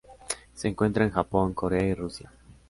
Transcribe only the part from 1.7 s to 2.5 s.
y Rusia.